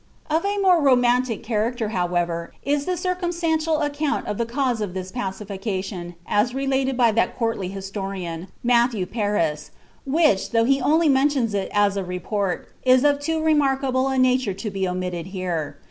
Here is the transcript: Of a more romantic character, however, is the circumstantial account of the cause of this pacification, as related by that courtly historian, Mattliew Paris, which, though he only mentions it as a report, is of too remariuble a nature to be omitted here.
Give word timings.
Of 0.31 0.43
a 0.45 0.57
more 0.57 0.81
romantic 0.81 1.43
character, 1.43 1.89
however, 1.89 2.53
is 2.63 2.85
the 2.87 2.97
circumstantial 2.97 3.81
account 3.81 4.25
of 4.25 4.39
the 4.39 4.47
cause 4.47 4.81
of 4.81 4.95
this 4.95 5.11
pacification, 5.11 6.15
as 6.25 6.55
related 6.55 6.97
by 6.97 7.11
that 7.11 7.37
courtly 7.37 7.67
historian, 7.67 8.47
Mattliew 8.65 9.05
Paris, 9.05 9.69
which, 10.03 10.49
though 10.53 10.63
he 10.65 10.81
only 10.81 11.07
mentions 11.07 11.53
it 11.53 11.69
as 11.71 11.97
a 11.97 12.03
report, 12.03 12.69
is 12.83 13.03
of 13.03 13.19
too 13.19 13.41
remariuble 13.43 14.07
a 14.11 14.17
nature 14.17 14.55
to 14.55 14.71
be 14.71 14.87
omitted 14.87 15.27
here. 15.27 15.77